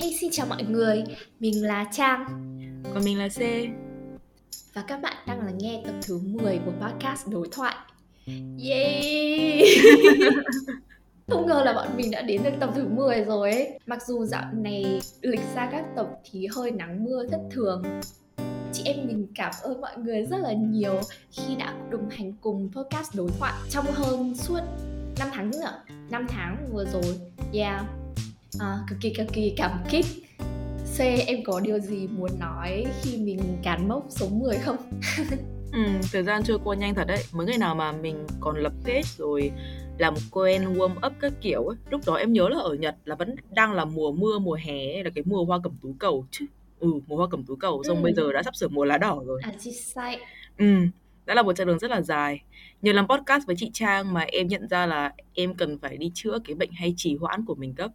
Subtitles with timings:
[0.00, 1.04] Hey xin chào mọi người,
[1.40, 2.26] mình là Trang.
[2.94, 3.40] Còn mình là C.
[4.74, 7.74] Và các bạn đang là nghe tập thứ 10 của podcast đối thoại.
[8.70, 9.62] Yay!
[11.28, 13.78] Không ngờ là bọn mình đã đến được tập thứ 10 rồi ấy.
[13.86, 17.82] Mặc dù dạo này lịch ra các tập thì hơi nắng mưa thất thường.
[18.72, 22.70] Chị em mình cảm ơn mọi người rất là nhiều khi đã đồng hành cùng
[22.74, 24.60] podcast đối thoại trong hơn suốt
[25.18, 25.82] 5 tháng nữa.
[26.10, 27.18] 5 tháng vừa rồi.
[27.52, 27.97] Yeah
[28.60, 30.06] à, cực kỳ cực kỳ cảm kích.
[30.96, 34.76] C em có điều gì muốn nói khi mình cán mốc số 10 không?
[35.72, 35.80] ừ,
[36.12, 37.24] thời gian trôi qua nhanh thật đấy.
[37.32, 39.50] Mới ngày nào mà mình còn lập page rồi
[39.98, 43.14] làm quen warm up các kiểu ấy Lúc đó em nhớ là ở Nhật là
[43.14, 46.44] vẫn đang là mùa mưa, mùa hè là cái mùa hoa cẩm tú cầu chứ.
[46.80, 47.84] Ừ, mùa hoa cẩm tú cầu.
[47.84, 48.02] Xong ừ.
[48.02, 49.40] bây giờ đã sắp sửa mùa lá đỏ rồi.
[49.44, 50.18] À, chị sai
[50.58, 50.66] Ừ,
[51.28, 52.42] đã là một chặng đường rất là dài.
[52.82, 56.10] Nhờ làm podcast với chị Trang mà em nhận ra là em cần phải đi
[56.14, 57.90] chữa cái bệnh hay trì hoãn của mình cấp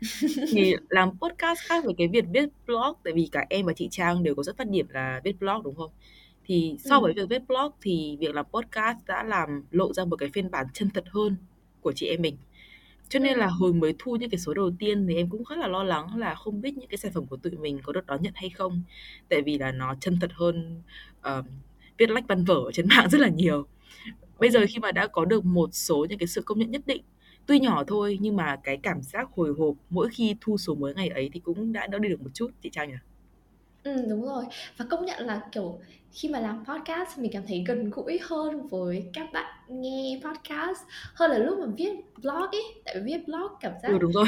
[0.52, 3.88] thì làm podcast khác với cái việc viết blog tại vì cả em và chị
[3.90, 5.90] Trang đều có rất phát điểm là viết blog đúng không?
[6.44, 7.16] Thì so với ừ.
[7.16, 10.66] việc viết blog thì việc làm podcast đã làm lộ ra một cái phiên bản
[10.74, 11.36] chân thật hơn
[11.80, 12.36] của chị em mình.
[13.08, 15.56] Cho nên là hồi mới thu những cái số đầu tiên thì em cũng khá
[15.56, 18.06] là lo lắng là không biết những cái sản phẩm của tụi mình có được
[18.06, 18.82] đón nhận hay không.
[19.28, 20.82] Tại vì là nó chân thật hơn
[21.18, 21.44] uh,
[21.98, 23.66] viết lách văn vở trên mạng rất là nhiều.
[24.38, 26.82] Bây giờ khi mà đã có được một số những cái sự công nhận nhất
[26.86, 27.02] định
[27.46, 30.94] tuy nhỏ thôi nhưng mà cái cảm giác hồi hộp mỗi khi thu số mới
[30.94, 32.96] ngày ấy thì cũng đã đỡ đi được một chút chị Trang nhỉ?
[33.84, 34.44] Ừ đúng rồi.
[34.76, 35.78] Và công nhận là kiểu
[36.12, 40.80] khi mà làm podcast mình cảm thấy gần gũi hơn với các bạn nghe podcast
[41.14, 44.12] hơn là lúc mà viết blog ấy tại vì viết blog cảm giác ừ đúng
[44.12, 44.26] rồi.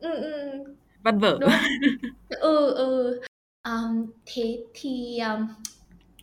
[0.00, 0.50] Ừ, ừ.
[1.02, 1.38] văn vở.
[1.40, 1.50] Đúng.
[2.28, 3.20] Ừ ừ.
[3.64, 5.48] Um, thế thì um,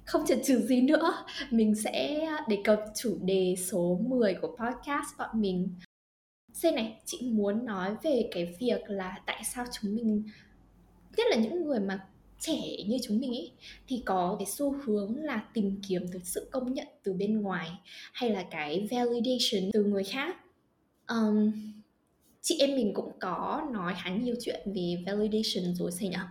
[0.08, 1.14] không chần chừ gì nữa.
[1.52, 5.70] Mình sẽ đề cập chủ đề số 10 của podcast bọn mình.
[6.54, 10.24] Xem này, chị muốn nói về cái việc là tại sao chúng mình
[11.18, 12.08] nhất là những người mà
[12.40, 13.52] trẻ như chúng mình ấy
[13.88, 17.70] thì có cái xu hướng là tìm kiếm cái sự công nhận từ bên ngoài
[18.14, 20.36] hay là cái validation từ người khác.
[21.08, 21.52] Um,
[22.42, 26.26] chị em mình cũng có nói khá nhiều chuyện về validation rồi xây nhở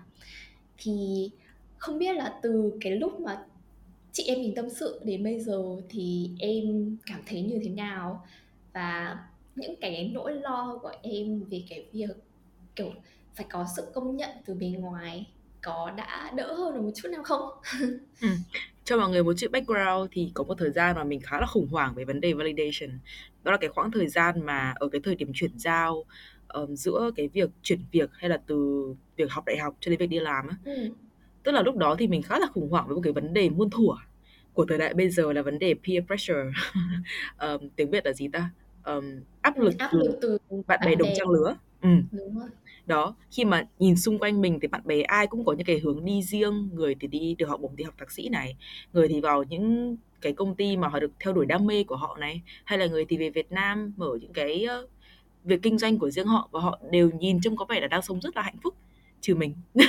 [0.78, 1.30] thì
[1.78, 3.44] không biết là từ cái lúc mà
[4.16, 8.26] chị em mình tâm sự đến bây giờ thì em cảm thấy như thế nào
[8.72, 9.18] và
[9.56, 12.16] những cái nỗi lo của em về cái việc
[12.76, 12.92] kiểu
[13.34, 15.26] phải có sự công nhận từ bên ngoài
[15.62, 17.50] có đã đỡ hơn được một chút nào không?
[18.20, 18.28] ừ.
[18.84, 21.46] Cho mọi người một chút background thì có một thời gian mà mình khá là
[21.46, 22.98] khủng hoảng về vấn đề validation.
[23.42, 26.04] Đó là cái khoảng thời gian mà ở cái thời điểm chuyển giao
[26.48, 28.84] um, giữa cái việc chuyển việc hay là từ
[29.16, 30.56] việc học đại học cho đến việc đi làm á.
[30.64, 30.90] Ừ.
[31.46, 33.48] Tức là lúc đó thì mình khá là khủng hoảng với một cái vấn đề
[33.48, 33.94] muôn thuở
[34.52, 36.50] của thời đại bây giờ là vấn đề peer pressure.
[37.40, 38.50] um, tiếng Việt là gì ta?
[38.86, 41.88] um, áp lực áp lực từ bạn bè đồng trang lứa ừ.
[42.12, 42.48] Đúng rồi.
[42.86, 45.78] đó khi mà nhìn xung quanh mình thì bạn bè ai cũng có những cái
[45.78, 48.56] hướng đi riêng người thì đi được học bổng đi học thạc sĩ này
[48.92, 51.96] người thì vào những cái công ty mà họ được theo đuổi đam mê của
[51.96, 54.90] họ này hay là người thì về Việt Nam mở những cái uh,
[55.44, 58.02] việc kinh doanh của riêng họ và họ đều nhìn trông có vẻ là đang
[58.02, 58.74] sống rất là hạnh phúc
[59.26, 59.54] trừ mình.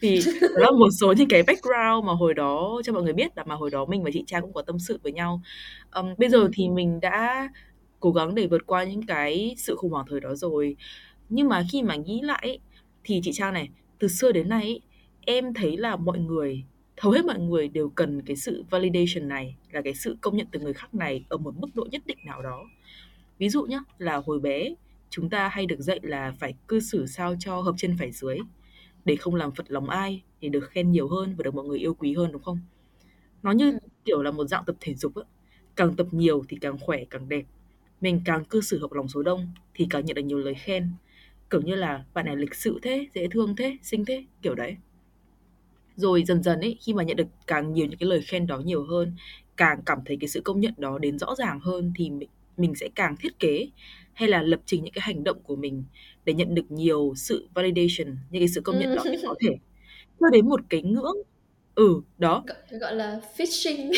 [0.00, 3.36] Thì đó là một số những cái background mà hồi đó cho mọi người biết
[3.36, 5.42] là mà hồi đó mình và chị Trang cũng có tâm sự với nhau.
[5.94, 7.48] Um, bây giờ thì mình đã
[8.00, 10.76] cố gắng để vượt qua những cái sự khủng hoảng thời đó rồi.
[11.28, 12.58] Nhưng mà khi mà nghĩ lại
[13.04, 14.80] thì chị Trang này từ xưa đến nay
[15.20, 16.64] em thấy là mọi người
[17.00, 20.46] hầu hết mọi người đều cần cái sự validation này là cái sự công nhận
[20.52, 22.64] từ người khác này ở một mức độ nhất định nào đó.
[23.38, 24.74] Ví dụ nhé là hồi bé
[25.10, 28.38] chúng ta hay được dạy là phải cư xử sao cho hợp trên phải dưới
[29.04, 31.78] để không làm phật lòng ai để được khen nhiều hơn và được mọi người
[31.78, 32.58] yêu quý hơn đúng không?
[33.42, 33.78] Nó như ừ.
[34.04, 35.22] kiểu là một dạng tập thể dục á.
[35.76, 37.44] Càng tập nhiều thì càng khỏe càng đẹp.
[38.00, 40.88] Mình càng cư xử hợp lòng số đông thì càng nhận được nhiều lời khen.
[41.50, 44.76] Kiểu như là bạn này lịch sự thế dễ thương thế xinh thế kiểu đấy.
[45.96, 48.58] Rồi dần dần ấy khi mà nhận được càng nhiều những cái lời khen đó
[48.58, 49.14] nhiều hơn
[49.56, 52.28] càng cảm thấy cái sự công nhận đó đến rõ ràng hơn thì mình,
[52.60, 53.68] mình sẽ càng thiết kế
[54.12, 55.84] hay là lập trình những cái hành động của mình
[56.24, 59.56] để nhận được nhiều sự validation những cái sự công nhận đó nhất có thể.
[60.20, 61.16] Cho đến một cái ngưỡng
[61.74, 62.44] ừ đó.
[62.70, 63.92] Gọi là phishing.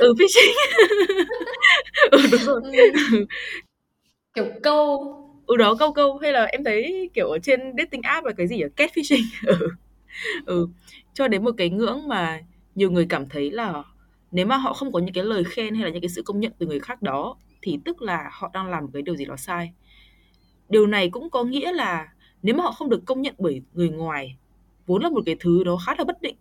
[0.00, 0.54] Ừ phishing.
[2.10, 2.62] Ừ đúng rồi.
[3.12, 3.26] Ừ.
[4.34, 5.16] kiểu câu.
[5.46, 6.18] Ừ đó câu câu.
[6.18, 9.68] Hay là em thấy kiểu ở trên dating app là cái gì ở catfishing ừ.
[10.46, 10.68] ừ.
[11.14, 12.40] Cho đến một cái ngưỡng mà
[12.74, 13.82] nhiều người cảm thấy là
[14.32, 16.40] nếu mà họ không có những cái lời khen hay là những cái sự công
[16.40, 19.24] nhận từ người khác đó thì tức là họ đang làm một cái điều gì
[19.24, 19.72] đó sai
[20.68, 22.12] điều này cũng có nghĩa là
[22.42, 24.36] nếu mà họ không được công nhận bởi người ngoài,
[24.86, 26.36] vốn là một cái thứ đó khá là bất định,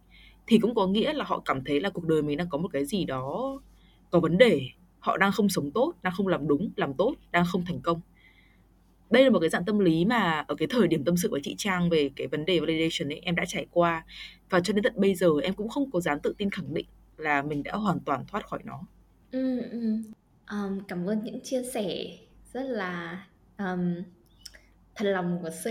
[0.48, 2.68] thì cũng có nghĩa là họ cảm thấy là cuộc đời mình đang có một
[2.74, 3.62] cái gì đó
[4.10, 4.62] có vấn đề
[5.00, 8.02] họ đang không sống tốt, đang không làm đúng, làm tốt, đang không thành công
[9.10, 11.42] đây là một cái dạng tâm lý mà ở cái thời điểm tâm sự với
[11.44, 14.06] chị Trang về cái vấn đề validation ấy, em đã trải qua
[14.50, 16.86] và cho đến tận bây giờ, em cũng không có dám tự tin khẳng định
[17.18, 18.82] là mình đã hoàn toàn thoát khỏi nó.
[19.32, 19.62] Ừ.
[19.62, 19.98] ừ.
[20.52, 22.18] Um, cảm ơn những chia sẻ
[22.54, 23.26] rất là
[23.58, 23.96] um,
[24.96, 25.66] thật lòng của C.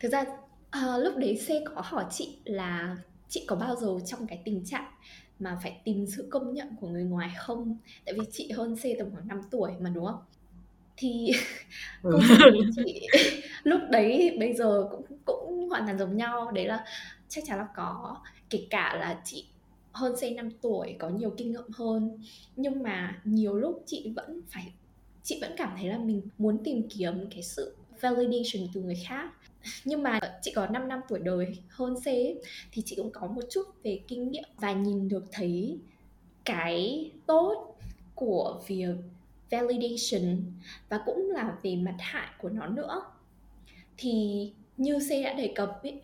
[0.00, 2.96] Thực ra uh, lúc đấy C có hỏi chị là
[3.28, 4.90] chị có bao giờ trong cái tình trạng
[5.38, 7.78] mà phải tìm sự công nhận của người ngoài không?
[8.04, 10.22] Tại vì chị hơn C tầm khoảng 5 tuổi mà đúng không?
[10.96, 11.32] Thì
[12.02, 12.10] Ừ.
[12.38, 13.06] câu của chị
[13.62, 16.84] lúc đấy bây giờ cũng cũng hoàn toàn giống nhau đấy là
[17.28, 18.16] chắc chắn là có
[18.50, 19.46] kể cả là chị
[19.92, 22.18] hơn C 5 tuổi có nhiều kinh nghiệm hơn.
[22.56, 24.72] Nhưng mà nhiều lúc chị vẫn phải
[25.22, 29.30] chị vẫn cảm thấy là mình muốn tìm kiếm cái sự validation từ người khác.
[29.84, 32.04] Nhưng mà chị có 5 năm tuổi đời hơn C
[32.72, 35.78] thì chị cũng có một chút về kinh nghiệm và nhìn được thấy
[36.44, 37.76] cái tốt
[38.14, 38.94] của việc
[39.50, 40.36] validation
[40.88, 43.02] và cũng là về mặt hại của nó nữa.
[43.96, 46.00] Thì như C đã đề cập ấy,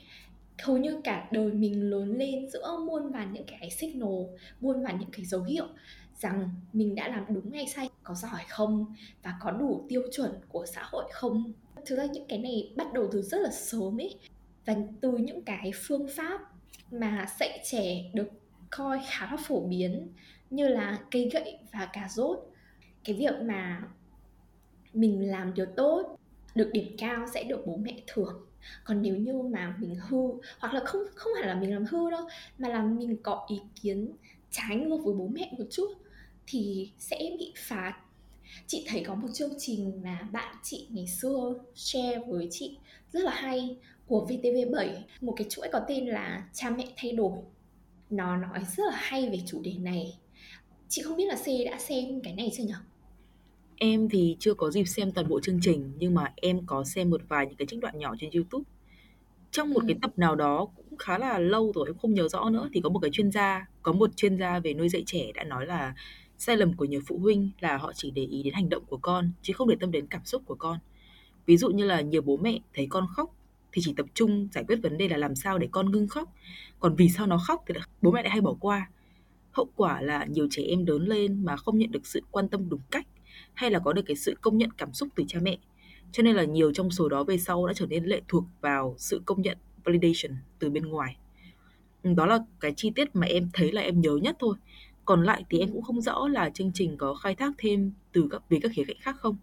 [0.63, 4.25] hầu như cả đời mình lớn lên giữa muôn vàn những cái signal,
[4.61, 5.67] muôn vàn những cái dấu hiệu
[6.19, 10.31] rằng mình đã làm đúng hay sai, có giỏi không và có đủ tiêu chuẩn
[10.49, 11.53] của xã hội không.
[11.87, 14.15] Thực ra những cái này bắt đầu từ rất là sớm ấy.
[14.65, 16.41] Và từ những cái phương pháp
[16.91, 18.29] mà dạy trẻ được
[18.71, 20.09] coi khá là phổ biến
[20.51, 22.39] như là cây gậy và cà rốt,
[23.05, 23.83] cái việc mà
[24.93, 26.19] mình làm điều tốt,
[26.55, 28.47] được điểm cao sẽ được bố mẹ thưởng
[28.85, 30.19] còn nếu như mà mình hư,
[30.59, 32.29] hoặc là không không hẳn là mình làm hư đâu,
[32.59, 34.13] mà là mình có ý kiến
[34.51, 35.89] trái ngược với bố mẹ một chút,
[36.47, 37.95] thì sẽ bị phạt.
[38.67, 42.79] Chị thấy có một chương trình mà bạn chị ngày xưa share với chị
[43.13, 43.77] rất là hay
[44.07, 44.89] của VTV7
[45.21, 47.39] một cái chuỗi có tên là cha mẹ thay đổi.
[48.11, 50.19] Nó nói rất là hay về chủ đề này.
[50.89, 52.73] Chị không biết là C đã xem cái này chưa nhỉ?
[53.77, 57.11] Em thì chưa có dịp xem toàn bộ chương trình nhưng mà em có xem
[57.11, 58.65] một vài những cái trích đoạn nhỏ trên YouTube.
[59.51, 59.87] Trong một Ừ.
[59.89, 62.81] cái tập nào đó cũng khá là lâu rồi em không nhớ rõ nữa thì
[62.81, 65.67] có một cái chuyên gia, có một chuyên gia về nuôi dạy trẻ đã nói
[65.67, 65.95] là
[66.39, 68.97] sai lầm của nhiều phụ huynh là họ chỉ để ý đến hành động của
[68.97, 70.79] con chứ không để tâm đến cảm xúc của con.
[71.47, 73.35] Ví dụ như là nhiều bố mẹ thấy con khóc
[73.73, 76.33] thì chỉ tập trung giải quyết vấn đề là làm sao để con ngưng khóc.
[76.81, 78.91] Còn vì sao nó khóc thì bố mẹ lại hay bỏ qua.
[79.53, 82.69] Hậu quả là nhiều trẻ em lớn lên mà không nhận được sự quan tâm
[82.69, 83.07] đúng cách
[83.57, 85.59] hay là có được cái sự công nhận cảm xúc từ cha mẹ.
[86.13, 88.95] Cho nên là nhiều trong số đó về sau đã trở nên lệ thuộc vào
[88.99, 91.17] sự công nhận, validation từ bên ngoài.
[92.03, 94.57] Ừ, đó là cái chi tiết mà em thấy là em nhớ nhất thôi.
[95.05, 98.29] Còn lại thì em cũng không rõ là chương trình có khai thác thêm từ
[98.31, 99.37] các, về các khía cạnh khác không.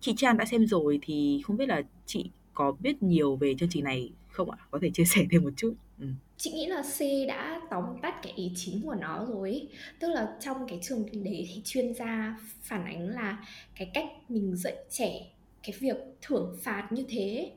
[0.00, 3.68] Chị Trang đã xem rồi thì không biết là chị có biết nhiều về chương
[3.68, 4.58] trình này không ạ?
[4.70, 5.74] Có thể chia sẻ thêm một chút.
[6.00, 6.06] Ừ.
[6.36, 9.68] Chị nghĩ là C đã tóm tắt cái ý chính của nó rồi ấy.
[10.00, 14.56] Tức là trong cái trường đấy thì chuyên gia phản ánh là cái cách mình
[14.56, 15.26] dạy trẻ
[15.62, 17.52] cái việc thưởng phạt như thế.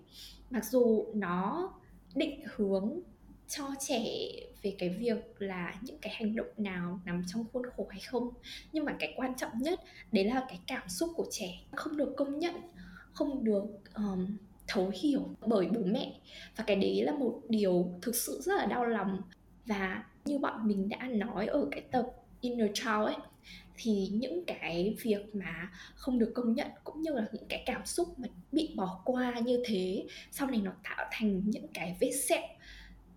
[0.49, 1.69] Mặc dù nó
[2.15, 2.99] định hướng
[3.47, 4.03] cho trẻ
[4.61, 8.29] về cái việc là những cái hành động nào nằm trong khuôn khổ hay không.
[8.73, 9.79] Nhưng mà cái quan trọng nhất
[10.11, 11.59] đấy là cái cảm xúc của trẻ.
[11.71, 12.55] Không được công nhận
[13.13, 14.37] không được um,
[14.69, 16.19] thấu hiểu bởi bố mẹ.
[16.55, 19.21] Và cái đấy là một điều thực sự rất là đau lòng.
[19.65, 22.05] Và như bọn mình đã nói ở cái tập
[22.41, 23.15] inner child ấy
[23.81, 27.85] thì những cái việc mà không được công nhận cũng như là những cái cảm
[27.85, 32.11] xúc mà bị bỏ qua như thế sau này nó tạo thành những cái vết
[32.11, 32.47] sẹo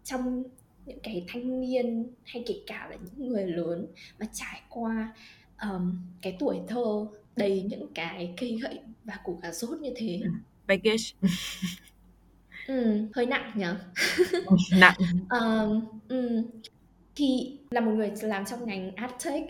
[0.04, 0.42] trong
[0.86, 3.86] những cái thanh niên hay kể cả là những người lớn
[4.18, 5.14] mà trải qua
[5.62, 10.20] um, cái tuổi thơ đầy những cái cây gậy và củ cà rốt như thế.
[10.24, 10.30] Ừ.
[10.66, 11.04] Baggage.
[12.66, 13.66] ừ, hơi nặng nhỉ
[14.78, 14.94] Nặng.
[15.30, 16.44] um, um,
[17.14, 19.44] thì là một người làm trong ngành adtech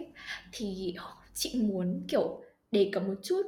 [0.52, 0.95] thì
[1.35, 3.42] chị muốn kiểu đề cập một chút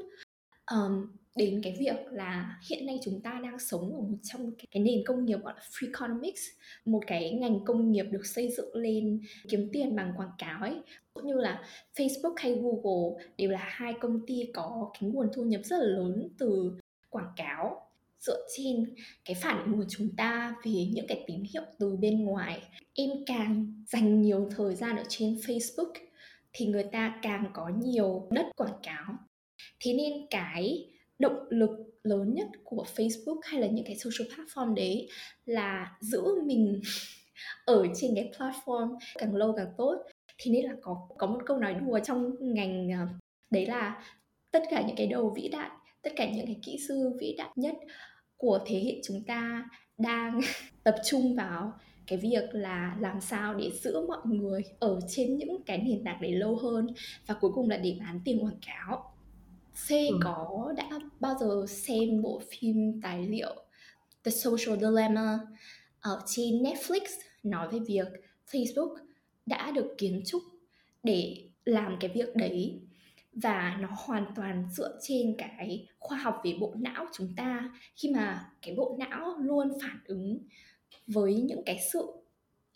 [0.70, 1.06] um,
[1.36, 4.82] đến cái việc là hiện nay chúng ta đang sống ở một trong cái, cái
[4.82, 6.42] nền công nghiệp gọi là free economics
[6.84, 10.74] một cái ngành công nghiệp được xây dựng lên kiếm tiền bằng quảng cáo ấy
[11.14, 11.62] cũng như là
[11.96, 15.86] Facebook hay Google đều là hai công ty có cái nguồn thu nhập rất là
[15.86, 16.72] lớn từ
[17.14, 17.80] quảng cáo
[18.20, 18.94] dựa trên
[19.24, 22.62] cái phản ứng của chúng ta về những cái tín hiệu từ bên ngoài.
[22.94, 25.92] Em càng dành nhiều thời gian ở trên Facebook
[26.52, 29.14] thì người ta càng có nhiều đất quảng cáo.
[29.80, 31.70] Thế nên cái động lực
[32.02, 35.08] lớn nhất của Facebook hay là những cái social platform đấy
[35.44, 36.80] là giữ mình
[37.64, 40.02] ở trên cái platform càng lâu càng tốt.
[40.38, 43.08] Thế nên là có có một câu nói đùa trong ngành à,
[43.50, 44.04] đấy là
[44.50, 45.70] tất cả những cái đầu vĩ đại
[46.04, 47.74] tất cả những cái kỹ sư vĩ đại nhất
[48.36, 49.68] của thế hệ chúng ta
[49.98, 50.40] đang
[50.84, 51.72] tập trung vào
[52.06, 56.20] cái việc là làm sao để giữ mọi người ở trên những cái nền tảng
[56.20, 56.86] đấy lâu hơn
[57.26, 59.14] và cuối cùng là để bán tiền quảng cáo.
[59.86, 59.90] C
[60.24, 60.88] có đã
[61.20, 63.54] bao giờ xem bộ phim tài liệu
[64.24, 65.38] The Social Dilemma
[66.00, 67.00] ở trên Netflix
[67.42, 68.08] nói về việc
[68.50, 68.94] Facebook
[69.46, 70.42] đã được kiến trúc
[71.02, 72.80] để làm cái việc đấy
[73.34, 77.70] và nó hoàn toàn dựa trên cái khoa học về bộ não chúng ta.
[77.96, 80.38] Khi mà cái bộ não luôn phản ứng
[81.06, 82.06] với những cái sự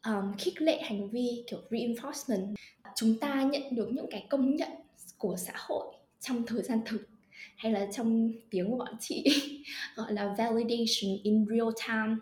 [0.06, 2.54] um, khích lệ hành vi kiểu reinforcement
[2.96, 4.70] chúng ta nhận được những cái công nhận
[5.18, 7.08] của xã hội trong thời gian thực
[7.56, 9.24] hay là trong tiếng của bọn chị
[9.94, 12.16] gọi là validation in real time.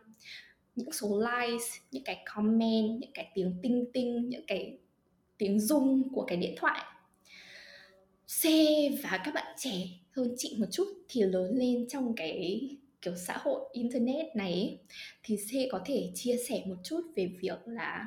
[0.76, 4.78] Những số likes những cái comment những cái tiếng tinh tinh những cái
[5.38, 6.80] tiếng rung của cái điện thoại.
[8.26, 8.44] C
[9.02, 12.68] và các bạn trẻ hơn chị một chút thì lớn lên trong cái
[13.02, 14.78] kiểu xã hội internet này
[15.22, 18.06] thì C có thể chia sẻ một chút về việc là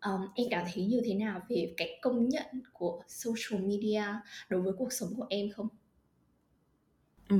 [0.00, 4.04] um, em cảm thấy như thế nào về cái công nhận của social media
[4.48, 5.68] đối với cuộc sống của em không?
[7.28, 7.36] Ừ,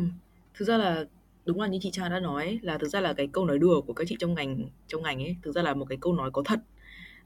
[0.54, 1.04] thực ra là
[1.45, 3.80] đúng là như chị Trang đã nói là thực ra là cái câu nói đùa
[3.80, 6.30] của các chị trong ngành trong ngành ấy thực ra là một cái câu nói
[6.33, 6.61] có thật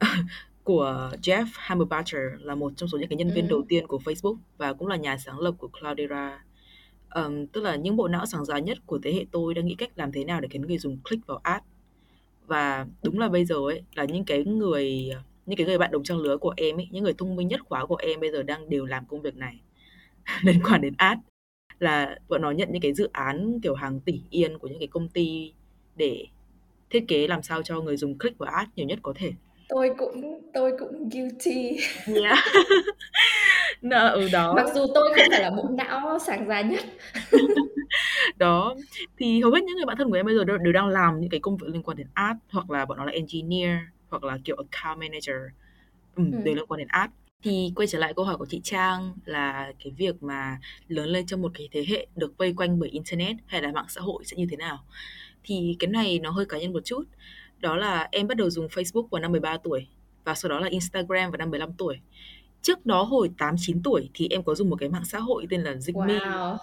[0.64, 3.50] của Jeff Hammerbacher là một trong số những cái nhân viên Ừ.
[3.50, 6.44] đầu tiên của Facebook và cũng là nhà sáng lập của Cloudera.
[7.08, 9.74] Ờm, tức là những bộ não sáng giá nhất của thế hệ tôi đang nghĩ
[9.74, 11.62] cách làm thế nào để khiến người dùng click vào ad
[12.46, 15.10] và đúng là bây giờ ấy là những cái người
[15.46, 17.60] những cái người bạn đồng trang lứa của em ấy những người thông minh nhất
[17.64, 19.60] khóa của em bây giờ đang đều làm công việc này
[20.42, 21.18] liên quan đến ad
[21.78, 24.88] là bọn nó nhận những cái dự án kiểu hàng tỷ yên của những cái
[24.88, 25.52] công ty
[25.96, 26.26] để
[26.90, 29.32] thiết kế làm sao cho người dùng click vào ad nhiều nhất có thể
[29.70, 31.78] Tôi cũng tôi cũng guilty.
[32.22, 32.38] yeah.
[33.82, 36.80] Nà, ừ đó Mặc dù tôi không phải là bộ não sáng giá nhất.
[38.36, 38.74] đó
[39.18, 41.20] thì hầu hết những người bạn thân của em bây giờ đều, đều đang làm
[41.20, 43.78] những cái công việc liên quan đến ad hoặc là bọn nó là engineer
[44.10, 45.36] hoặc là kiểu account manager
[46.14, 46.38] ừ, Ừ.
[46.44, 47.10] đều liên quan đến ad
[47.42, 50.58] thì quay trở lại câu hỏi của chị Trang là cái việc mà
[50.88, 53.86] lớn lên trong một cái thế hệ được vây quanh bởi internet hay là mạng
[53.88, 54.84] xã hội sẽ như thế nào
[55.44, 57.04] thì cái này nó hơi cá nhân một chút
[57.60, 59.86] đó là em bắt đầu dùng Facebook vào năm 13 tuổi
[60.24, 61.96] và sau đó là Instagram vào năm 15 tuổi
[62.62, 65.46] trước đó hồi 8 9 tuổi thì em có dùng một cái mạng xã hội
[65.50, 66.56] tên là Zigme Wow.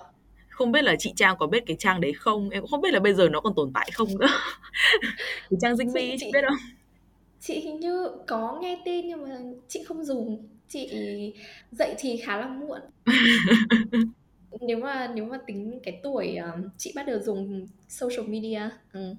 [0.49, 2.93] không biết là chị Trang có biết cái trang đấy không em cũng không biết
[2.93, 4.27] là bây giờ nó còn tồn tại không nữa
[5.49, 6.57] cái trang Zigme Chị chị biết không
[7.39, 9.37] chị hình như có nghe tên nhưng mà
[9.67, 10.47] chị không dùng.
[10.69, 10.89] Chị
[11.71, 12.79] dậy thì khá là muộn.
[14.61, 18.61] Nếu mà nếu mà tính cái tuổi um, chị bắt đầu dùng social media.
[18.93, 19.15] Ừ.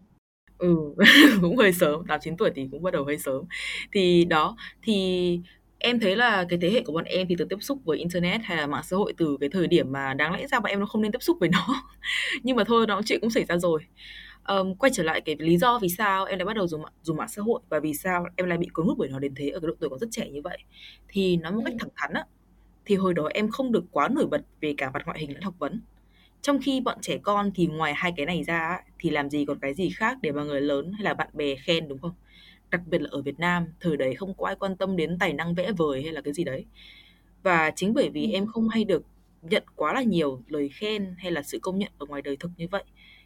[0.59, 0.77] ừ
[1.43, 3.45] cũng hơi sớm 8 9 tuổi thì cũng bắt đầu hơi sớm.
[3.93, 5.41] Thì đó thì
[5.79, 8.41] em thấy là cái thế hệ của bọn em thì được tiếp xúc với internet
[8.45, 10.81] hay là mạng xã hội từ cái thời điểm mà đáng lẽ ra bọn em
[10.81, 11.67] nó không nên tiếp xúc với nó.
[12.43, 13.81] Nhưng mà thôi nó chuyện cũng xảy ra rồi.
[14.43, 16.93] Ờm, quay trở lại cái lý do vì sao em lại bắt đầu dùng mạng,
[17.03, 19.35] dùng mạng xã hội và vì sao em lại bị cuốn hút bởi nó đến
[19.37, 20.59] thế ở cái độ tuổi còn rất trẻ như vậy
[21.09, 21.65] thì nói một Ừ.
[21.65, 22.25] cách thẳng thắn á
[22.85, 25.43] thì hồi đó em không được quá nổi bật về cả mặt ngoại hình lẫn
[25.43, 25.83] học vấn
[26.43, 29.59] trong khi bọn trẻ con thì ngoài hai cái này ra thì làm gì còn
[29.59, 32.13] cái gì khác để mà người lớn hay là bạn bè khen đúng không
[32.71, 35.33] đặc biệt là ở Việt Nam thời đấy không có ai quan tâm đến tài
[35.33, 36.65] năng vẽ vời hay là cái gì đấy
[37.43, 38.31] và chính bởi vì Ừ.
[38.33, 39.03] em không hay được
[39.43, 42.51] nhận quá là nhiều lời khen hay là sự công nhận ở ngoài đời thực
[42.57, 42.85] như vậy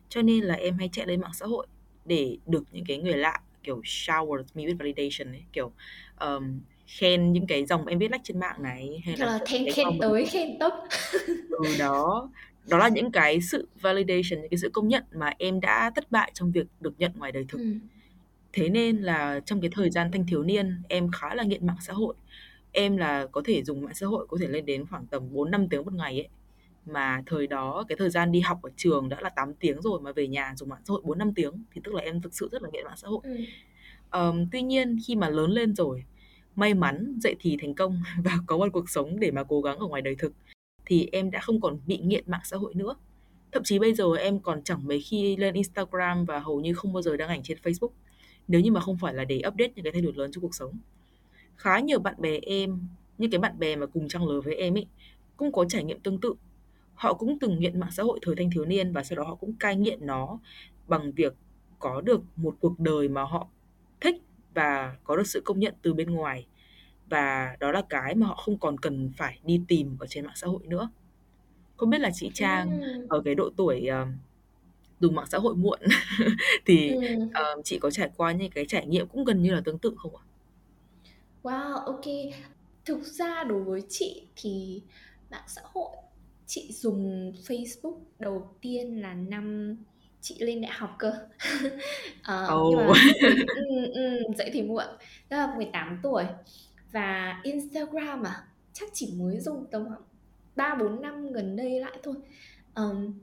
[0.09, 1.66] cho nên là em hay chạy lên mạng xã hội
[2.04, 5.73] để được những cái người lạ kiểu shower me with validation ấy kiểu
[6.21, 9.64] um, khen những cái dòng em viết lách trên mạng này hay là là khen
[9.75, 10.73] khen tới khen tấp.
[11.50, 12.31] ừ đó
[12.69, 16.11] đó là những cái sự validation những cái sự công nhận mà em đã thất
[16.11, 17.75] bại trong việc được nhận ngoài đời thực Ừ.
[18.52, 21.76] thế nên là trong cái thời gian thanh thiếu niên em khá là nghiện mạng
[21.81, 22.14] xã hội
[22.73, 25.50] em là có thể dùng mạng xã hội có thể lên đến khoảng tầm 4
[25.50, 26.28] 5 tiếng một ngày ấy
[26.87, 30.00] mà thời đó cái thời gian đi học ở trường đã là 8 tiếng rồi
[30.00, 32.35] mà về nhà dùng mạng xã hội 4 5 tiếng thì tức là em thực
[32.35, 33.21] sự rất là nghiện mạng xã hội.
[33.23, 33.37] Ừ.
[34.11, 36.04] Ờm, tuy nhiên khi mà lớn lên rồi,
[36.57, 39.78] may mắn dậy thì thành công và có một cuộc sống để mà cố gắng
[39.78, 40.33] ở ngoài đời thực
[40.92, 42.94] thì em đã không còn bị nghiện mạng xã hội nữa.
[43.52, 46.92] Thậm chí bây giờ em còn chẳng mấy khi lên Instagram và hầu như không
[46.92, 47.90] bao giờ đăng ảnh trên Facebook
[48.49, 50.54] nếu như mà không phải là để update những cái thay đổi lớn trong cuộc
[50.54, 50.78] sống.
[51.56, 52.80] Khá nhiều bạn bè em,
[53.18, 54.87] những cái bạn bè mà cùng trang lứa với em ấy
[55.37, 56.34] cũng có trải nghiệm tương tự
[56.94, 59.34] họ cũng từng nghiện mạng xã hội thời thanh thiếu niên và sau đó họ
[59.34, 60.38] cũng cai nghiện nó
[60.88, 61.34] bằng việc
[61.78, 63.49] có được một cuộc đời mà họ
[64.00, 64.16] thích
[64.54, 66.46] và có được sự công nhận từ bên ngoài
[67.12, 70.35] và đó là cái mà họ không còn cần phải đi tìm ở trên mạng
[70.37, 70.90] xã hội nữa
[71.76, 73.07] không biết là chị Trang Ừ.
[73.09, 74.09] ở cái độ tuổi uh,
[75.00, 75.81] dùng mạng xã hội muộn
[76.66, 76.99] thì Ừ.
[77.25, 79.95] uh, chị có trải qua những cái trải nghiệm cũng gần như là tương tự
[79.97, 80.23] không ạ?
[81.42, 82.04] Wow, ok.
[82.85, 84.83] Thực ra đối với chị thì
[85.31, 85.97] mạng xã hội
[86.47, 89.76] chị dùng Facebook đầu tiên là năm
[90.21, 91.12] chị lên đại học cơ.
[92.23, 92.87] Ờ, nhưng Ồ.
[92.88, 92.95] mà
[93.54, 93.62] ừ,
[93.95, 94.87] ừ, dậy thì muộn,
[95.31, 96.25] đó là 18 tuổi.
[96.92, 100.02] Và Instagram à, chắc chỉ mới dùng tầm khoảng
[100.56, 102.14] 3 4 năm gần đây lại thôi.
[102.75, 103.14] um,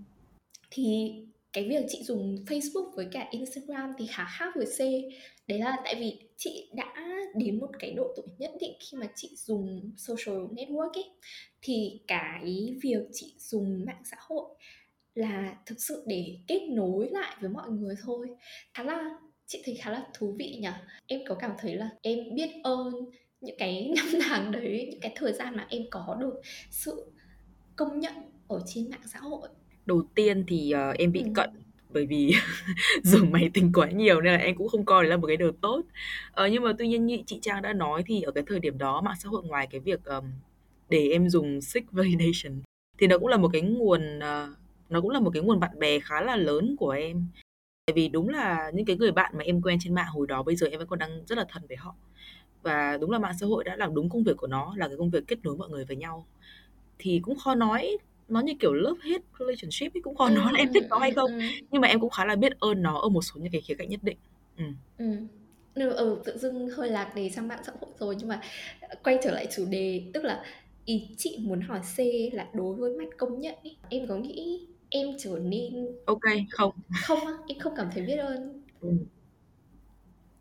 [0.71, 1.13] thì
[1.53, 4.79] cái việc chị dùng Facebook với cả Instagram thì khá khác với C.
[5.47, 6.93] Đấy là tại vì chị đã
[7.35, 11.09] đến một cái độ tuổi nhất định khi mà chị dùng social network ấy
[11.61, 14.45] thì cái việc chị dùng mạng xã hội
[15.15, 18.27] là thực sự để kết nối lại với mọi người thôi.
[18.73, 19.09] Khá là
[19.45, 20.69] chị thấy khá là thú vị nhỉ.
[21.07, 22.93] Em có cảm thấy là em biết ơn
[23.41, 27.11] những cái năm tháng đấy, những cái thời gian mà em có được sự
[27.75, 28.13] công nhận
[28.47, 29.49] ở trên mạng xã hội.
[29.85, 31.29] Đầu tiên thì uh, em bị ừ.
[31.35, 31.49] cận
[31.89, 32.31] bởi vì
[33.03, 35.37] dùng máy tính quá nhiều nên là em cũng không coi đấy là một cái
[35.37, 35.81] điều tốt.
[36.31, 38.77] Ờ, nhưng mà tuy nhiên như chị Trang đã nói thì ở cái thời điểm
[38.77, 40.23] đó mạng xã hội ngoài cái việc um,
[40.89, 42.61] để em dùng seek validation
[42.97, 44.57] thì nó cũng là một cái nguồn uh,
[44.89, 47.27] nó cũng là một cái nguồn bạn bè khá là lớn của em
[47.85, 50.43] tại vì đúng là những cái người bạn mà em quen trên mạng hồi đó
[50.43, 51.95] bây giờ em vẫn còn đang rất là thân với họ
[52.63, 54.97] và đúng là mạng xã hội đã làm đúng công việc của nó là cái
[54.97, 56.27] công việc kết nối mọi người với nhau.
[56.99, 57.97] Thì cũng khó nói
[58.27, 61.11] nó như kiểu love hate relationship ấy cũng khó nói là em thích nó hay
[61.11, 61.31] không.
[61.71, 63.75] nhưng mà em cũng khá là biết ơn nó ở một số những cái khía
[63.75, 64.17] cạnh nhất định.
[64.57, 64.63] Ừ.
[64.97, 65.05] Ừ.
[65.75, 68.41] Ừ, tự dưng hơi lạc đề sang mạng xã hội rồi nhưng mà
[69.03, 70.43] quay trở lại chủ đề tức là
[70.85, 71.99] ý chị muốn hỏi C
[72.33, 76.71] là đối với mặt công nhận ý, em có nghĩ em trở nên ok không.
[77.03, 78.63] Không á em không cảm thấy biết ơn.
[78.81, 78.89] Ừ.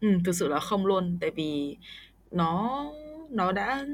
[0.01, 1.19] ừ thực sự là không luôn.
[1.21, 1.77] Tại vì
[2.31, 2.85] nó
[3.31, 3.87] nó đã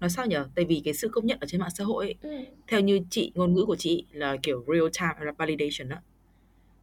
[0.00, 0.46] nói sao nhở?
[0.54, 2.44] Tại vì cái sự công nhận ở trên mạng xã hội ấy, ừ.
[2.68, 5.96] theo như chị ngôn ngữ của chị là kiểu real time validation đó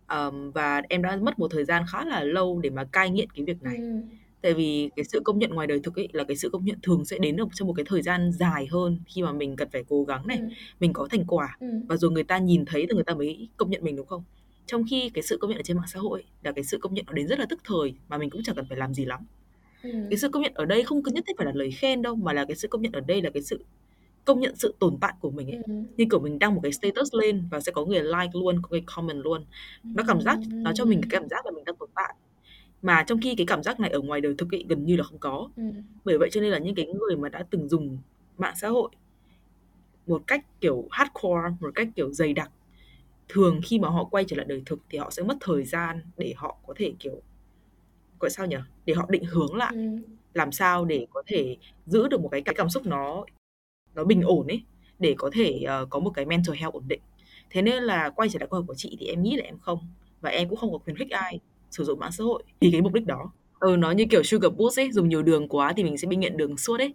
[0.09, 3.29] um, và em đã mất một thời gian khá là lâu để mà cai nghiện
[3.29, 3.77] cái việc này.
[3.77, 4.01] Ừ.
[4.41, 6.77] Tại vì cái sự công nhận ngoài đời thực ấy là cái sự công nhận
[6.83, 9.69] thường sẽ đến được trong một cái thời gian dài hơn khi mà mình cần
[9.71, 10.43] phải cố gắng này ừ.
[10.79, 11.57] mình có thành quả.
[11.59, 11.67] Ừ.
[11.87, 14.23] và rồi người ta nhìn thấy thì người ta mới công nhận mình đúng không?
[14.65, 16.93] Trong khi cái sự công nhận ở trên mạng xã hội là cái sự công
[16.93, 19.05] nhận nó đến rất là tức thời mà mình cũng chẳng cần phải làm gì
[19.05, 19.19] lắm
[19.83, 19.89] ừ.
[20.09, 22.15] cái sự công nhận ở đây không cứ nhất thiết phải là lời khen đâu
[22.15, 23.65] mà là cái sự công nhận ở đây là cái sự
[24.25, 25.73] công nhận sự tồn tại của mình ấy ừ.
[25.97, 28.67] như kiểu mình đăng một cái status lên và sẽ có người like luôn có
[28.71, 29.45] người comment luôn
[29.83, 32.15] nó cảm giác nó cho mình cái cảm giác là mình đang tồn tại
[32.81, 35.03] mà trong khi cái cảm giác này ở ngoài đời thực ấy gần như là
[35.03, 35.63] không có ừ.
[36.05, 37.97] bởi vậy cho nên là những cái người mà đã từng dùng
[38.37, 38.89] mạng xã hội
[40.07, 42.51] một cách kiểu hardcore một cách kiểu dày đặc
[43.29, 46.01] thường khi mà họ quay trở lại đời thực thì họ sẽ mất thời gian
[46.17, 47.21] để họ có thể kiểu
[48.19, 48.57] gọi sao nhỉ?
[48.85, 49.71] Để họ định hướng lại.
[49.75, 49.81] Ừ.
[50.33, 53.25] làm sao để có thể giữ được một cái, cái cảm xúc nó
[53.95, 54.63] nó bình ổn ấy
[54.99, 57.01] để có thể uh, có một cái mental health ổn định.
[57.49, 59.59] Thế nên là quay trở lại câu hỏi của chị thì em nghĩ là em
[59.59, 59.79] không
[60.21, 61.39] và em cũng không có khuyến khích ai
[61.71, 63.31] sử dụng mạng xã hội vì cái mục đích đó.
[63.59, 66.15] Ừ nó như kiểu sugar boost ấy dùng nhiều đường quá thì mình sẽ bị
[66.15, 66.93] nghiện đường suốt ấy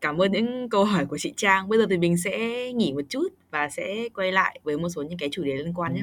[0.00, 1.68] cảm ơn những câu hỏi của chị Trang.
[1.68, 2.38] Bây giờ thì mình sẽ
[2.72, 5.74] nghỉ một chút và sẽ quay lại với một số những cái chủ đề liên
[5.74, 6.02] quan nhé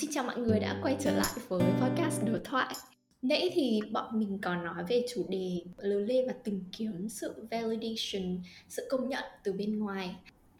[0.00, 2.74] xin chào mọi người đã quay trở lại với podcast đối thoại.
[3.22, 7.34] Nãy thì bọn mình còn nói về chủ đề lớn lên và tìm kiếm sự
[7.50, 10.16] validation, sự công nhận từ bên ngoài.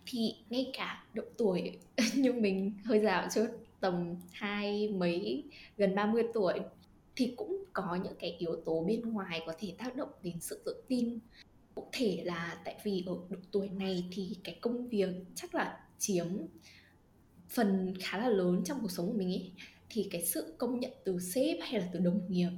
[0.06, 1.78] Thì ngay cả độ tuổi
[2.14, 3.46] như mình hơi già chút
[3.80, 5.44] tầm hai mấy
[5.76, 6.60] gần 30 tuổi
[7.16, 10.62] thì cũng có những cái yếu tố bên ngoài có thể tác động đến sự
[10.64, 11.18] tự tin.
[11.74, 15.80] Cụ thể là tại vì ở độ tuổi này thì cái công việc chắc là
[15.98, 16.26] chiếm
[17.48, 19.52] phần khá là lớn trong cuộc sống của mình ấy
[19.90, 22.50] thì cái sự công nhận từ sếp hay là từ đồng nghiệp,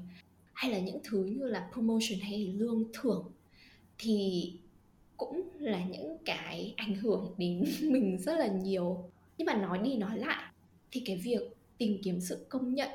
[0.53, 3.33] hay là những thứ như là promotion hay lương thưởng,
[3.99, 4.53] thì
[5.17, 9.11] cũng là những cái ảnh hưởng đến mình rất là nhiều.
[9.39, 10.53] Nhưng mà nói đi nói lại,
[10.91, 11.41] thì cái việc
[11.79, 12.89] tìm kiếm sự công nhận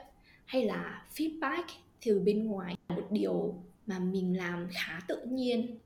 [0.45, 1.63] hay là feedback
[2.05, 3.55] từ bên ngoài là một điều
[3.87, 5.77] mà mình làm khá tự nhiên.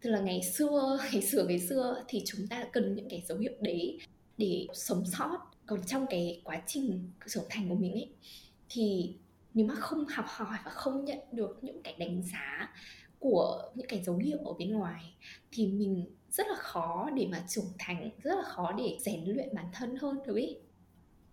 [0.00, 3.38] Tức là ngày xưa ngày xưa ngày xưa thì chúng ta cần những cái dấu
[3.38, 3.98] hiệu đấy
[4.38, 8.10] để sống sót còn trong cái quá trình trưởng thành của mình ấy,
[8.68, 9.16] thì
[9.54, 12.74] nếu mà không học hỏi và không nhận được những cái đánh giá
[13.18, 15.14] của những cái dấu hiệu ở bên ngoài,
[15.52, 19.54] thì mình rất là khó để mà trưởng thành, rất là khó để rèn luyện
[19.54, 20.56] bản thân hơn được ý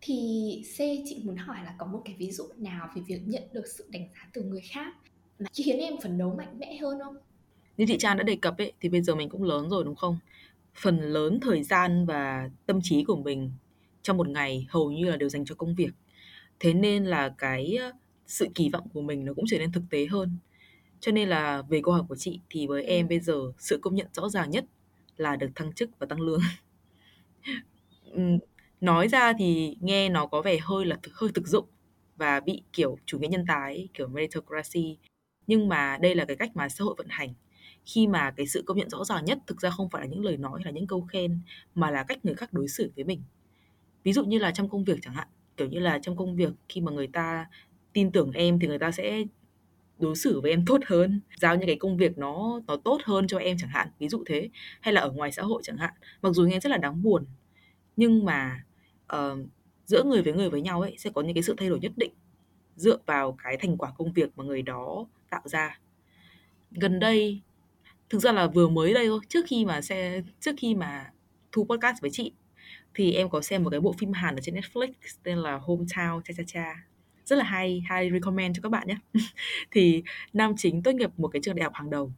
[0.01, 3.43] thì C, chị muốn hỏi là có một cái ví dụ nào về việc nhận
[3.53, 4.95] được sự đánh giá từ người khác
[5.39, 7.15] mà khiến em phấn đấu mạnh mẽ hơn không?
[7.77, 9.95] Như chị Trang đã đề cập ấy, thì bây giờ mình cũng lớn rồi, đúng
[9.95, 10.17] không?
[10.73, 13.51] Phần lớn thời gian và tâm trí của mình
[14.03, 15.91] trong một ngày hầu như là đều dành cho công việc.
[16.59, 17.77] Thế nên là cái
[18.27, 20.37] sự kỳ vọng của mình nó cũng trở nên thực tế hơn.
[20.99, 23.95] Cho nên là về câu hỏi của chị thì với em bây giờ sự công
[23.95, 24.65] nhận rõ ràng nhất
[25.17, 26.41] là được thăng chức và tăng lương.
[28.81, 31.65] nói ra thì nghe nó có vẻ hơi là hơi thực dụng
[32.15, 34.97] và bị kiểu chủ nghĩa nhân tài kiểu meritocracy
[35.47, 37.33] nhưng mà đây là cái cách mà xã hội vận hành
[37.85, 40.25] khi mà cái sự công nhận rõ ràng nhất thực ra không phải là những
[40.25, 41.39] lời nói hay là những câu khen
[41.75, 43.21] mà là cách người khác đối xử với mình
[44.03, 46.53] ví dụ như là trong công việc chẳng hạn kiểu như là trong công việc
[46.69, 47.45] khi mà người ta
[47.93, 49.23] tin tưởng em thì người ta sẽ
[49.99, 53.27] đối xử với em tốt hơn giao những cái công việc nó nó tốt hơn
[53.27, 54.49] cho em chẳng hạn ví dụ thế.
[54.81, 57.25] Hay là ở ngoài xã hội chẳng hạn mặc dù nghe rất là đáng buồn
[57.95, 58.63] nhưng mà
[59.15, 59.39] uh,
[59.85, 61.91] giữa người với người với nhau ấy sẽ có những cái sự thay đổi nhất
[61.95, 62.11] định
[62.75, 65.79] dựa vào cái thành quả công việc mà người đó tạo ra.
[66.71, 67.41] Gần đây
[68.09, 71.11] thực ra là vừa mới đây thôi trước khi mà xe trước khi mà
[71.51, 72.31] thu podcast với chị
[72.95, 74.91] thì em có xem một cái bộ phim Hàn ở trên Netflix
[75.23, 76.85] tên là Hometown Cha Cha Cha.
[77.25, 78.97] Rất là hay hay recommend cho các bạn nhé.
[79.71, 80.03] Thì
[80.33, 82.13] nam chính tốt nghiệp một cái trường đại học hàng đầu.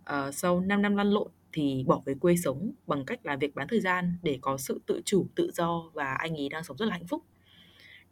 [0.00, 3.54] Uh, sau 5 năm lăn lộn thì bỏ về quê sống bằng cách làm việc
[3.54, 6.76] bán thời gian để có sự tự chủ tự do và anh ấy đang sống
[6.76, 7.22] rất là hạnh phúc.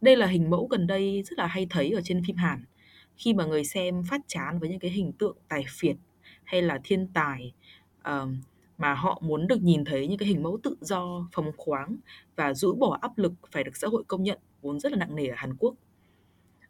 [0.00, 2.64] Đây là hình mẫu gần đây rất là hay thấy ở trên phim Hàn.
[3.16, 5.96] Khi mà người xem phát chán với những cái hình tượng tài phiệt
[6.44, 7.52] hay là thiên tài
[8.04, 8.40] um,
[8.78, 11.96] mà họ muốn được nhìn thấy những cái hình mẫu tự do, phóng khoáng
[12.36, 15.16] và rũ bỏ áp lực phải được xã hội công nhận vốn rất là nặng
[15.16, 15.74] nề ở Hàn Quốc.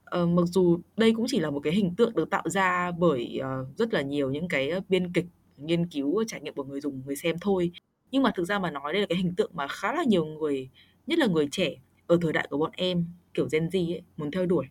[0.05, 3.41] Ờ, mặc dù đây cũng chỉ là một cái hình tượng được tạo ra bởi
[3.41, 7.03] uh, rất là nhiều những cái biên kịch nghiên cứu trải nghiệm của người dùng
[7.07, 7.71] người xem thôi.
[8.11, 10.25] Nhưng mà thực ra mà nói đây là cái hình tượng mà khá là nhiều
[10.25, 10.69] người
[11.07, 14.31] nhất là người trẻ ở thời đại của bọn em kiểu Gen Z ấy, muốn
[14.31, 14.67] theo đuổi.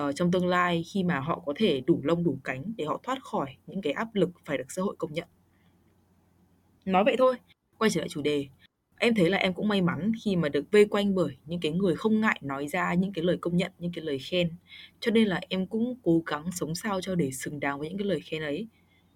[0.00, 3.00] Uh, trong tương lai khi mà họ có thể đủ lông đủ cánh để họ
[3.02, 5.28] thoát khỏi những cái áp lực phải được xã hội công nhận
[6.84, 7.36] nói vậy thôi
[7.78, 8.46] quay trở lại chủ đề.
[8.98, 11.72] Em thấy là em cũng may mắn khi mà được vây quanh bởi những cái
[11.72, 14.50] người không ngại nói ra những cái lời công nhận những cái lời khen.
[15.00, 17.98] Cho nên là em cũng cố gắng sống sao cho để xứng đáng với những
[17.98, 18.66] cái lời khen ấy.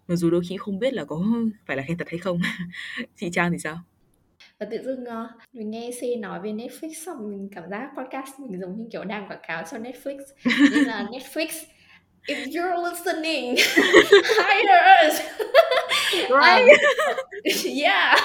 [0.08, 1.24] Mặc dù đôi khi không biết là có
[1.66, 2.40] phải là khen thật hay không.
[3.16, 3.78] Chị trang thì sao?
[4.60, 8.38] Và tự dưng uh, mình nghe C nói về Netflix xong mình cảm giác podcast
[8.38, 10.18] mình giống như kiểu đang quảng cáo cho Netflix.
[10.72, 11.48] Nên là Netflix
[12.26, 13.56] if you're listening
[14.36, 15.20] hire us
[16.12, 16.68] right.
[17.44, 18.18] Um, yeah.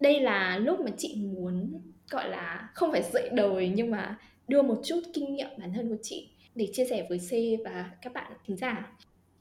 [0.00, 1.80] Đây là lúc mà chị muốn
[2.10, 5.88] gọi là không phải dạy đời nhưng mà đưa một chút kinh nghiệm bản thân
[5.88, 8.96] của chị để chia sẻ với C và các bạn thính giả.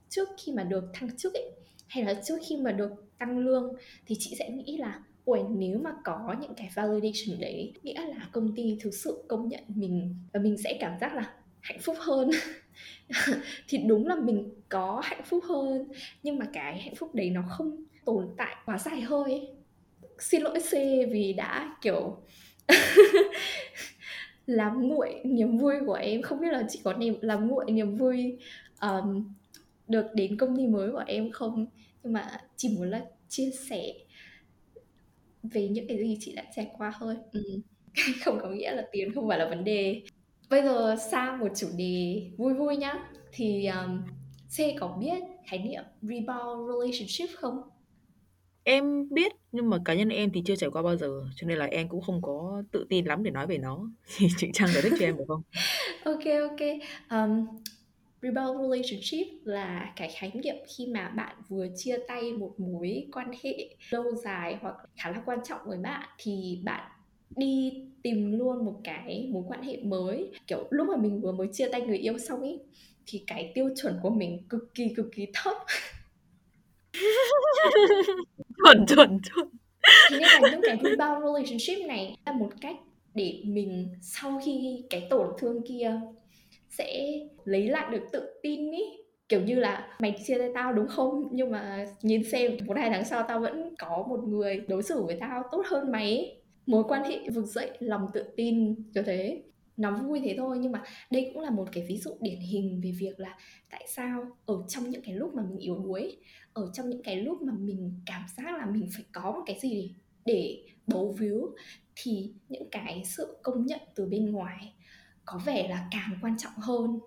[0.09, 1.51] Trước khi mà được thăng chức ấy
[1.87, 3.73] hay là trước khi mà được tăng lương
[4.05, 8.29] thì chị sẽ nghĩ là ui nếu mà có những cái validation đấy nghĩa là
[8.31, 11.95] công ty thực sự công nhận mình và mình sẽ cảm giác là hạnh phúc
[11.99, 12.29] hơn.
[13.67, 15.87] Thì đúng là mình có hạnh phúc hơn
[16.23, 19.47] nhưng mà cái hạnh phúc đấy nó không tồn tại quá dài hơi ấy.
[20.19, 20.71] xin lỗi C
[21.11, 22.17] vì đã kiểu
[24.45, 26.21] làm nguội niềm vui của em.
[26.21, 28.37] Không biết là chị có niềm làm nguội niềm vui
[28.81, 29.33] um,
[29.87, 31.65] được đến công ty mới của em không?
[32.03, 33.93] Nhưng mà chỉ muốn là chia sẻ
[35.43, 37.15] về những cái gì chị đã trải qua thôi.
[37.31, 37.61] Ừ.
[38.23, 40.01] không có nghĩa là tiền không phải là vấn đề.
[40.49, 42.93] Bây giờ sang một chủ đề vui vui nhá.
[43.31, 44.01] Thì um,
[44.57, 47.61] C có biết khái niệm rebound relationship không?
[48.63, 51.57] Em biết nhưng mà cá nhân em thì chưa trải qua bao giờ cho nên
[51.57, 53.89] là em cũng không có tự tin lắm để nói về nó.
[54.17, 55.41] Thì chị Trang giải thích cho em được không?
[56.03, 56.59] ok ok.
[57.09, 57.47] Um,
[58.21, 63.31] rebound relationship là cái khái niệm khi mà bạn vừa chia tay một mối quan
[63.43, 66.91] hệ lâu dài hoặc khá là quan trọng với bạn thì bạn
[67.35, 71.47] đi tìm luôn một cái mối quan hệ mới kiểu lúc mà mình vừa mới
[71.53, 72.59] chia tay người yêu xong ấy
[73.09, 75.53] thì cái tiêu chuẩn của mình cực kỳ cực kỳ thấp.
[78.63, 79.49] Chuẩn chuẩn chuẩn.
[80.09, 82.75] Thế nên là những cái rebound relationship này là một cách
[83.13, 85.99] để mình sau khi cái tổn thương kia
[86.69, 88.83] sẽ lấy lại được tự tin ý.
[89.29, 91.27] Kiểu như là mày chia tay tao đúng không?
[91.31, 95.03] Nhưng mà nhìn xem một hai tháng sau tao vẫn có một người đối xử
[95.03, 99.41] với tao tốt hơn mày mối quan hệ vực dậy lòng tự tin kiểu thế
[99.79, 100.57] nó vui thế thôi.
[100.61, 103.37] Nhưng mà đây cũng là một cái ví dụ điển hình về việc là
[103.69, 106.17] tại sao ở trong những cái lúc mà mình yếu đuối
[106.53, 109.59] ở trong những cái lúc mà mình cảm giác là mình phải có một cái
[109.61, 111.55] gì để bấu víu
[111.95, 114.73] thì những cái sự công nhận từ bên ngoài
[115.25, 116.99] có vẻ là càng quan trọng hơn.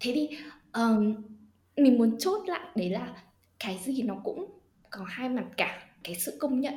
[0.00, 0.28] Thế thì
[0.72, 1.14] um,
[1.76, 3.22] mình muốn chốt lại đấy là
[3.58, 4.58] cái gì nó cũng
[4.90, 5.88] có hai mặt cả.
[6.04, 6.74] Cái sự công nhận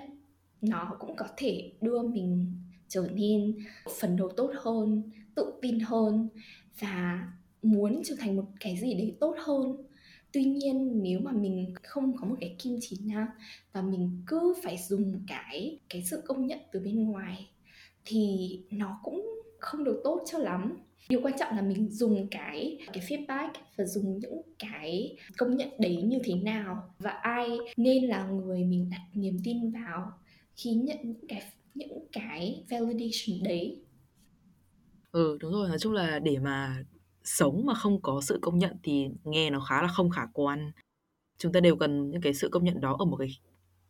[0.62, 2.54] nó cũng có thể đưa mình
[2.88, 3.58] trở nên
[4.00, 6.30] phần đầu tốt hơn tự tin hơn
[6.80, 7.28] và
[7.62, 9.78] muốn trở thành một cái gì đấy tốt hơn.
[10.32, 13.28] Tuy nhiên, nếu mà mình không có một cái kim chỉ nam
[13.74, 17.50] và mình cứ phải dùng cái cái sự công nhận từ bên ngoài
[18.06, 19.26] thì nó cũng
[19.60, 20.78] không được tốt cho lắm.
[21.10, 25.70] Điều quan trọng là mình dùng cái cái feedback và dùng những cái công nhận
[25.80, 30.12] đấy như thế nào và ai nên là người mình đặt niềm tin vào
[30.56, 31.42] khi nhận những cái
[31.76, 33.82] những cái validation đấy
[35.12, 36.84] ừ đúng rồi nói chung là để mà
[37.24, 40.72] sống mà không có sự công nhận thì nghe nó khá là không khả quan
[41.38, 43.28] chúng ta đều cần những cái sự công nhận đó ở một cái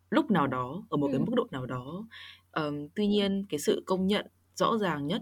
[0.09, 1.11] lúc nào đó ở một ừ.
[1.11, 2.07] cái mức độ nào đó
[2.51, 4.25] um, tuy nhiên cái sự công nhận
[4.55, 5.21] rõ ràng nhất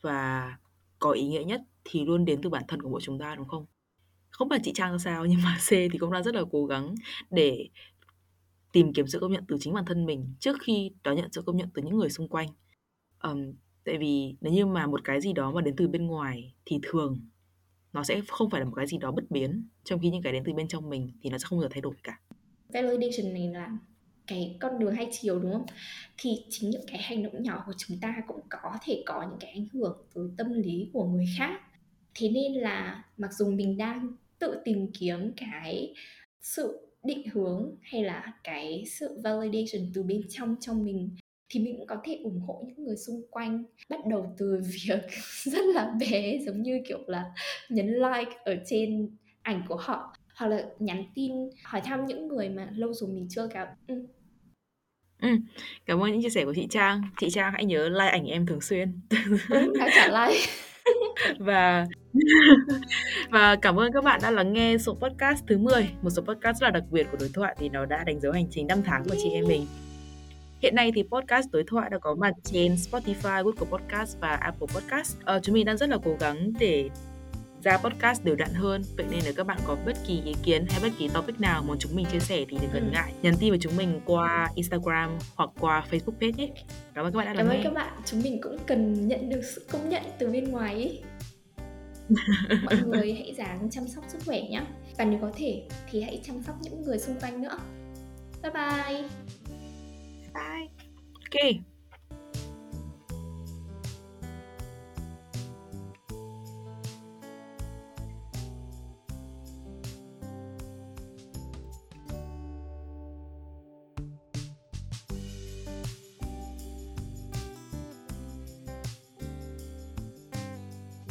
[0.00, 0.56] và
[0.98, 3.48] có ý nghĩa nhất thì luôn đến từ bản thân của mỗi chúng ta đúng
[3.48, 3.66] không
[4.30, 6.94] không phải chị Trang sao nhưng mà C thì cũng đang rất là cố gắng
[7.30, 7.68] để
[8.72, 11.42] tìm kiếm sự công nhận từ chính bản thân mình trước khi đón nhận sự
[11.46, 12.48] công nhận từ những người xung quanh.
[13.18, 13.52] Ờm,
[13.84, 16.78] tại vì nếu như mà một cái gì đó mà đến từ bên ngoài thì
[16.82, 17.20] thường
[17.92, 20.32] nó sẽ không phải là một cái gì đó bất biến, trong khi những cái
[20.32, 22.20] đến từ bên trong mình thì nó sẽ không bao giờ thay đổi cả.
[22.68, 23.78] Validation này là
[24.26, 25.66] cái con đường hai chiều đúng không?
[26.18, 29.38] Thì chính những cái hành động nhỏ của chúng ta cũng có thể có những
[29.40, 31.60] cái ảnh hưởng tới tâm lý của người khác.
[32.14, 35.94] Thế nên là mặc dù mình đang tự tìm kiếm cái
[36.40, 41.10] sự định hướng hay là cái sự validation từ bên trong trong mình
[41.50, 45.00] thì mình cũng có thể ủng hộ những người xung quanh bắt đầu từ việc
[45.42, 47.24] rất là bé giống như kiểu là
[47.68, 51.32] nhấn like ở trên ảnh của họ hoặc là nhắn tin
[51.64, 54.06] hỏi thăm những người mà lâu rồi mình chưa gặp ừ.
[55.22, 55.28] Ừ,
[55.86, 57.02] cảm ơn những chia sẻ của chị Trang.
[57.20, 59.00] Chị Trang hãy nhớ like ảnh em thường xuyên.
[59.48, 60.46] ừ, hãy trả like
[61.38, 61.86] và
[63.30, 66.60] và cảm ơn các bạn đã lắng nghe số podcast thứ 10 một số podcast
[66.60, 68.82] rất là đặc biệt của đối thoại thì nó đã đánh dấu hành trình 5
[68.84, 69.66] tháng của chị em mình
[70.62, 74.66] Hiện nay thì podcast đối thoại đã có mặt trên Spotify, Google Podcast và Apple
[74.74, 75.16] Podcast.
[75.24, 76.90] Ờ, chúng mình đang rất là cố gắng để
[77.62, 78.82] ra podcast đều đặn hơn.
[78.96, 81.62] Vậy nên nếu các bạn có bất kỳ ý kiến hay bất kỳ topic nào
[81.62, 82.90] muốn chúng mình chia sẻ thì đừng ngần ừ.
[82.92, 86.48] ngại nhắn tin với chúng mình qua Instagram hoặc qua Facebook page nhé.
[86.94, 88.02] Cảm ơn các bạn đã lắng nghe cảm ơn các bạn.
[88.04, 91.02] Chúng mình cũng cần nhận được sự công nhận từ bên ngoài
[92.64, 94.62] mọi người hãy dáng chăm sóc sức khỏe nhé
[94.98, 97.58] và nếu có thể thì hãy chăm sóc những người xung quanh nữa.
[98.42, 99.02] Bye bye
[100.34, 100.70] bye.
[101.26, 101.64] Ok